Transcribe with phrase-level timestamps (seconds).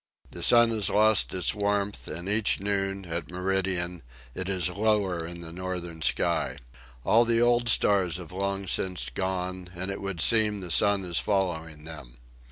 [0.31, 4.01] The sun has lost its warmth, and each noon, at meridian,
[4.33, 6.57] it is lower in the northern sky.
[7.05, 11.19] All the old stars have long since gone, and it would seem the sun is
[11.19, 12.17] following them.